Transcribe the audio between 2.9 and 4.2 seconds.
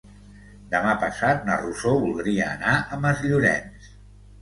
a Masllorenç.